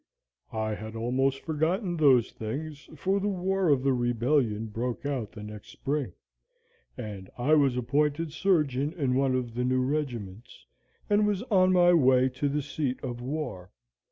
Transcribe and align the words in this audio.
"I 0.55 0.73
had 0.73 0.95
almost 0.95 1.41
forgotten 1.41 1.95
those 1.95 2.31
things, 2.31 2.89
for 2.95 3.19
the 3.19 3.27
war 3.29 3.69
of 3.69 3.83
the 3.83 3.93
Rebellion 3.93 4.65
broke 4.65 5.05
out 5.05 5.31
the 5.31 5.43
next 5.43 5.69
spring, 5.69 6.13
and 6.97 7.29
I 7.37 7.53
was 7.53 7.77
appointed 7.77 8.31
surgeon 8.33 8.93
in 8.93 9.13
one 9.13 9.35
of 9.35 9.53
the 9.53 9.63
new 9.63 9.83
regiments, 9.83 10.65
and 11.07 11.27
was 11.27 11.43
on 11.51 11.71
my 11.71 11.93
way 11.93 12.29
to 12.29 12.49
the 12.49 12.63
seat 12.63 12.99
of 13.03 13.21
war. 13.21 13.69